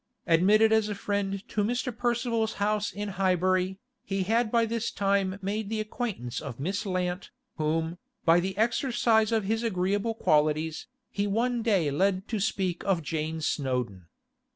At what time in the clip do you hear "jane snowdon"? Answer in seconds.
13.03-14.07